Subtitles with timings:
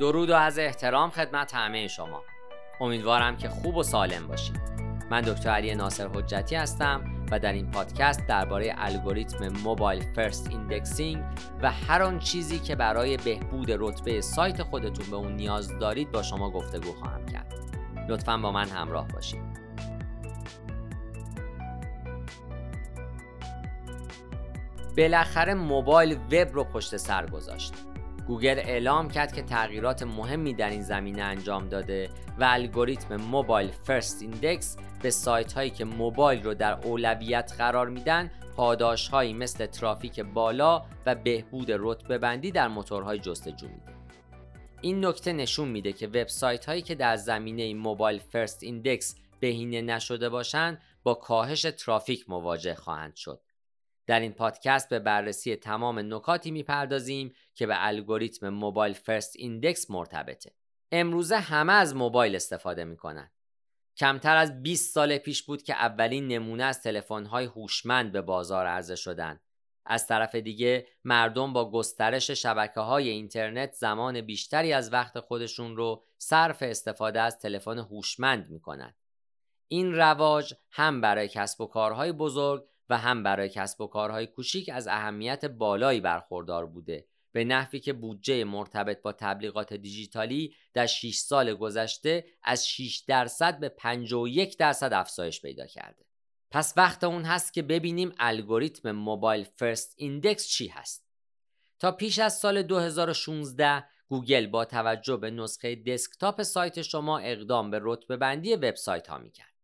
[0.00, 2.22] درود و عرض احترام خدمت همه شما.
[2.80, 4.60] امیدوارم که خوب و سالم باشید.
[5.10, 11.24] من دکتر علی ناصر حجتی هستم و در این پادکست درباره الگوریتم Mobile First Indexing
[11.62, 16.22] و هر آن چیزی که برای بهبود رتبه سایت خودتون به اون نیاز دارید با
[16.22, 17.54] شما گفتگو خواهم کرد.
[18.08, 19.60] لطفا با من همراه باشید.
[24.96, 27.74] بالاخره موبایل وب رو پشت سر گذاشت.
[28.30, 34.22] گوگل اعلام کرد که تغییرات مهمی در این زمینه انجام داده و الگوریتم Mobile First
[34.22, 40.20] Index به سایت هایی که موبایل رو در اولویت قرار میدن پاداش هایی مثل ترافیک
[40.20, 43.92] بالا و بهبود رتبه بندی در موتورهای جستجو میده.
[44.80, 50.28] این نکته نشون میده که وبسایت هایی که در زمینه Mobile First Index بهینه نشده
[50.28, 53.40] باشند با کاهش ترافیک مواجه خواهند شد.
[54.06, 60.54] در این پادکست به بررسی تمام نکاتی می‌پردازیم که به الگوریتم Mobile First Index مرتبطه.
[60.92, 63.30] امروزه همه از موبایل استفاده می‌کنن.
[63.96, 68.96] کمتر از 20 سال پیش بود که اولین نمونه از تلفن‌های هوشمند به بازار عرضه
[68.96, 69.40] شدند.
[69.86, 76.04] از طرف دیگه مردم با گسترش شبکه های اینترنت زمان بیشتری از وقت خودشون رو
[76.18, 78.94] صرف استفاده از تلفن هوشمند می‌کنند.
[79.68, 84.70] این رواج هم برای کسب و کارهای بزرگ و هم برای کسب و کارهای کوچیک
[84.72, 91.14] از اهمیت بالایی برخوردار بوده به نحوی که بودجه مرتبط با تبلیغات دیجیتالی در 6
[91.14, 96.04] سال گذشته از 6 درصد به 51 درصد افزایش پیدا کرده.
[96.50, 101.06] پس وقت اون هست که ببینیم الگوریتم Mobile First Index چی هست.
[101.78, 107.80] تا پیش از سال 2016 گوگل با توجه به نسخه دسکتاپ سایت شما اقدام به
[107.82, 109.54] رتبه بندی وبسایت ها می‌کرد.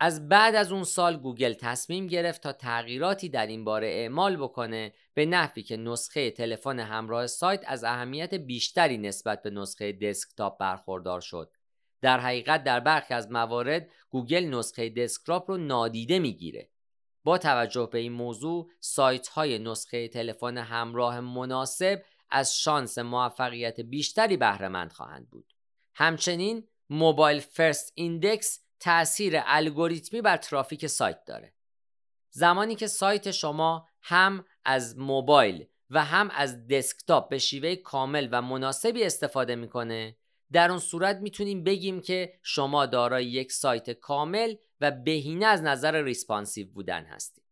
[0.00, 4.92] از بعد از اون سال گوگل تصمیم گرفت تا تغییراتی در این باره اعمال بکنه
[5.14, 11.20] به نحوی که نسخه تلفن همراه سایت از اهمیت بیشتری نسبت به نسخه دسکتاپ برخوردار
[11.20, 11.52] شد.
[12.00, 16.68] در حقیقت در برخی از موارد گوگل نسخه دسکتاپ رو نادیده می‌گیره.
[17.24, 24.36] با توجه به این موضوع سایت های نسخه تلفن همراه مناسب از شانس موفقیت بیشتری
[24.36, 25.52] بهره خواهند بود.
[25.94, 31.52] همچنین Mobile First Index تأثیر الگوریتمی بر ترافیک سایت داره.
[32.30, 38.42] زمانی که سایت شما هم از موبایل و هم از دسکتاپ به شیوه کامل و
[38.42, 40.16] مناسبی استفاده می‌کنه
[40.52, 46.02] در اون صورت می‌تونیم بگیم که شما دارای یک سایت کامل و بهینه از نظر
[46.02, 47.44] responsive بودن هستید.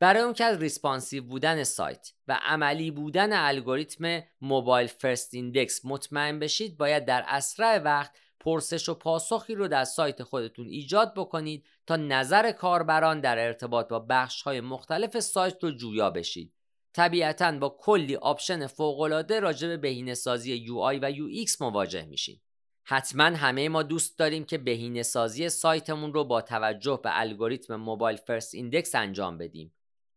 [0.00, 6.38] برای اون که از responsive بودن سایت و عملی بودن الگوریتم Mobile First Index مطمئن
[6.38, 8.16] بشید باید در اسرع وقت
[8.48, 13.98] پرسش و پاسخی رو در سایت خودتون ایجاد بکنید تا نظر کاربران در ارتباط با
[13.98, 16.52] بخش های مختلف سایت رو جویا بشید.
[16.92, 22.40] طبیعتا با کلی آپشن فوقالعاده راجع به بهینه سازی UI و UX مواجه میشین.
[22.84, 28.16] حتما همه ما دوست داریم که بهینه سازی سایتمون رو با توجه به الگوریتم Mobile
[28.16, 29.74] First Index انجام بدیم.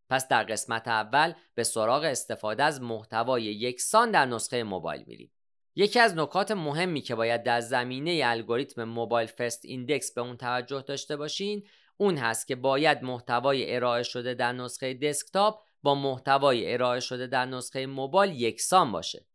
[0.10, 5.32] پس در قسمت اول به سراغ استفاده از محتوای یکسان در نسخه موبایل میریم.
[5.76, 10.82] یکی از نکات مهمی که باید در زمینه الگوریتم Mobile First Index به اون توجه
[10.82, 11.64] داشته باشین
[11.98, 17.46] اون هست که باید محتوای ارائه شده در نسخه دسکتاپ با محتوای ارائه شده در
[17.46, 19.26] نسخه موبایل یکسان باشه.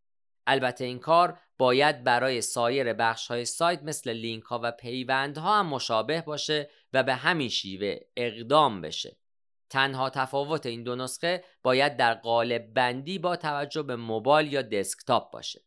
[0.46, 5.58] البته این کار باید برای سایر بخش های سایت مثل لینک ها و پیوند ها
[5.58, 9.16] هم مشابه باشه و به همین شیوه اقدام بشه.
[9.70, 15.32] تنها تفاوت این دو نسخه باید در قالب بندی با توجه به موبایل یا دسکتاپ
[15.32, 15.65] باشه.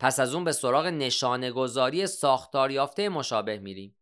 [0.00, 3.96] پس از اون به سراغ نشانه گذاری ساختار یافته مشابه میریم.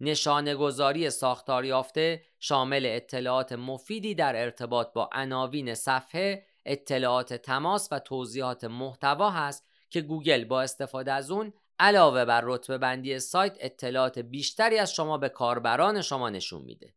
[0.00, 7.98] نشانه گذاری ساختار یافته شامل اطلاعات مفیدی در ارتباط با عناوین صفحه، اطلاعات تماس و
[7.98, 14.18] توضیحات محتوا هست که گوگل با استفاده از اون علاوه بر رتبه بندی سایت اطلاعات
[14.18, 16.94] بیشتری از شما به کاربران شما نشون میده.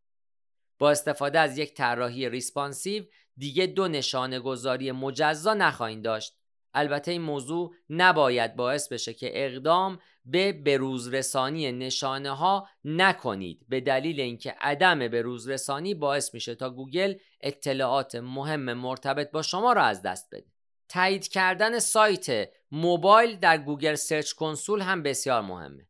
[0.78, 3.04] با استفاده از یک طراحی responsive
[3.36, 6.36] دیگه دو نشانه گذاری مجزا نخواهید داشت
[6.76, 13.66] البته این موضوع نباید باعث بشه که اقدام به بروزرسانی نشانه ها نکنید.
[13.68, 19.82] به دلیل اینکه عدم بروزرسانی باعث میشه تا گوگل اطلاعات مهم مرتبط با شما را
[19.82, 20.46] از دست بده.
[20.88, 25.86] تایید کردن سایت موبایل در Google Search Console هم بسیار مهمه.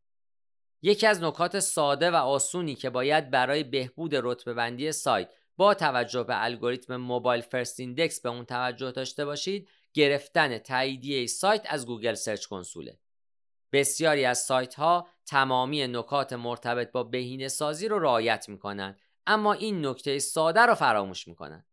[0.81, 6.23] یکی از نکات ساده و آسونی که باید برای بهبود رتبه بندی سایت با توجه
[6.23, 12.13] به الگوریتم Mobile First Index به اون توجه داشته باشید گرفتن تاییدیه سایت از Google
[12.13, 12.99] Search Console ه.
[13.71, 18.97] بسیاری از سایت ها تمامی نکات مرتبط با بهینه سازی رو رعایت می‌کنن
[19.27, 21.65] اما این نکته ساده رو فراموش می‌کنن.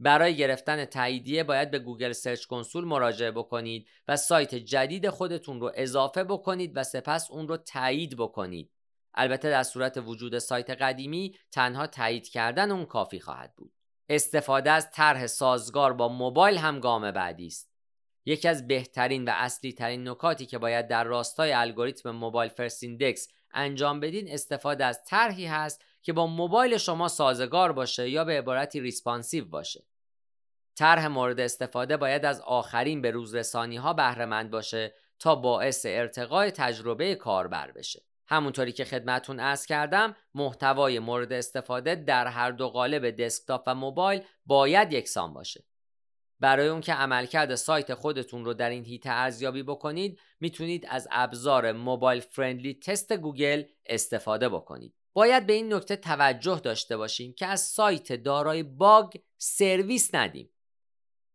[0.00, 5.72] برای گرفتن تاییدیه باید به Google Search Console مراجعه بکنید و سایت جدید خودتون رو
[5.74, 8.70] اضافه بکنید و سپس اون رو تایید بکنید.
[9.14, 13.72] البته در صورت وجود سایت قدیمی تنها تایید کردن اون کافی خواهد بود.
[14.08, 17.74] استفاده از طرح سازگار با موبایل هم گام بعدی است.
[18.26, 23.28] یکی از بهترین و اصلی ترین نکاتی که باید در راستای الگوریتم Mobile First Index
[23.52, 28.80] انجام بدین استفاده از طرحی هست که با موبایل شما سازگار باشه یا به عبارتی
[28.80, 29.84] responsive باشه.
[30.74, 37.14] طرح مورد استفاده باید از آخرین به روزرسانی ها بهره باشه تا باعث ارتقای تجربه
[37.14, 38.02] کاربر بشه.
[38.26, 44.22] همونطوری که خدمتون عرض کردم محتوای مورد استفاده در هر دو قالب دسکتاپ و موبایل
[44.46, 45.64] باید یکسان باشه.
[46.40, 51.72] برای اون که عملکرد سایت خودتون رو در این حیطه ارزیابی بکنید می‌تونید از ابزار
[51.72, 54.94] Mobile Friendly Test گوگل استفاده بکنید.
[55.12, 60.50] باید به این نکته توجه داشته باشیم که از سایت دارای باگ سرویس ندیم.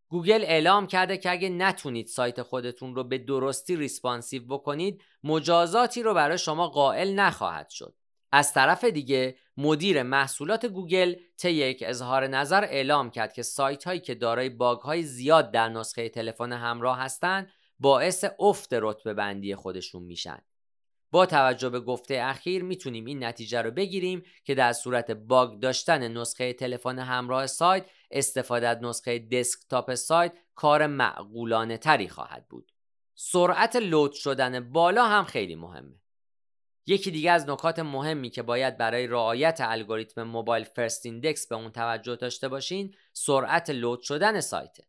[0.09, 6.13] گوگل اعلام کرده که اگه نتونید سایت خودتون رو به درستی responsive بکنید مجازاتی رو
[6.13, 7.95] برای شما قائل نخواهد شد.
[8.31, 13.99] از طرف دیگه مدیر محصولات گوگل طی یک اظهار نظر اعلام کرد که سایت هایی
[13.99, 20.03] که دارای باگ های زیاد در نسخه تلفن همراه هستند باعث افت رتبه بندی خودشون
[20.03, 20.41] میشن.
[21.11, 26.17] با توجه به گفته اخیر می‌تونیم این نتیجه رو بگیریم که در صورت باگ داشتن
[26.17, 32.71] نسخه تلفن همراه سایت استفاده از نسخه دسکتاپ سایت کار معقولانه تری خواهد بود.
[33.15, 35.99] سرعت لود شدن بالا هم خیلی مهمه.
[36.85, 41.71] یکی دیگه از نکات مهمی که باید برای رعایت الگوریتم Mobile First Index به اون
[41.71, 44.83] توجه داشته باشین سرعت لود شدن سایته.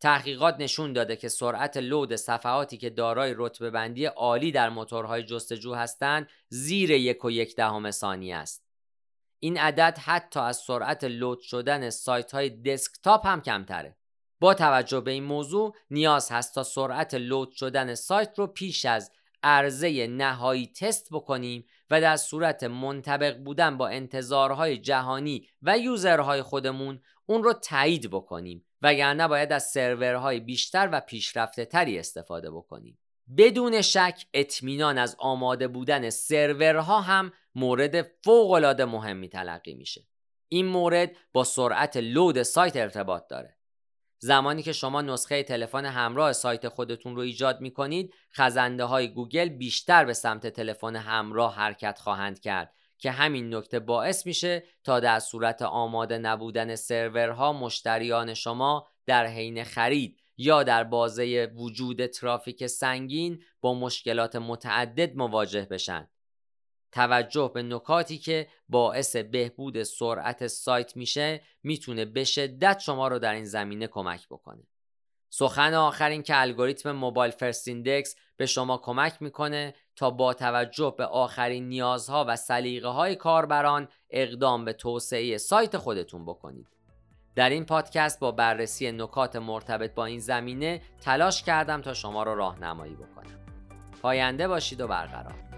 [0.00, 5.74] تحقیقات نشون داده که سرعت لود صفحاتی که دارای رتبه بندی عالی در موتورهای جستجو
[5.74, 8.64] هستند زیر یک و یک دهم ثانیه است.
[9.38, 13.96] این عدد حتی از سرعت لود شدن سایت های دسکتاپ هم کمتره.
[14.40, 19.10] با توجه به این موضوع نیاز هست تا سرعت لود شدن سایت رو پیش از
[19.42, 27.00] عرضه نهایی تست بکنیم و در صورت منطبق بودن با انتظارهای جهانی و یوزرهای خودمون
[27.30, 32.98] اون رو تایید بکنیم وگرنه باید از سرورهای بیشتر و پیشرفته تری استفاده بکنیم.
[33.36, 40.06] بدون شک اطمینان از آماده بودن سرورها هم مورد فوق مهمی تلقی میشه.
[40.48, 43.56] این مورد با سرعت لود سایت ارتباط داره.
[44.18, 49.48] زمانی که شما نسخه تلفن همراه سایت خودتون رو ایجاد می کنید خزنده های گوگل
[49.48, 55.18] بیشتر به سمت تلفن همراه حرکت خواهند کرد که همین نکته باعث میشه تا در
[55.18, 63.42] صورت آماده نبودن سرورها مشتریان شما در حین خرید یا در بازه وجود ترافیک سنگین
[63.60, 66.08] با مشکلات متعدد مواجه بشن
[66.92, 73.34] توجه به نکاتی که باعث بهبود سرعت سایت میشه می‌تونه به شدت شما رو در
[73.34, 74.62] این زمینه کمک بکنه.
[75.30, 81.06] سخن آخر که الگوریتم Mobile First Index به شما کمک می‌کنه تا با توجه به
[81.06, 86.66] آخرین نیازها و سلیقه های کاربران اقدام به توسعه سایت خودتون بکنید.
[87.34, 92.34] در این پادکست با بررسی نکات مرتبط با این زمینه تلاش کردم تا شما رو
[92.34, 93.40] راهنمایی بکنم.
[94.02, 95.49] پاینده باشید و برقرار.